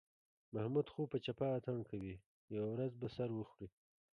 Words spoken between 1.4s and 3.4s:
اتڼ کوي، یوه ورځ به سر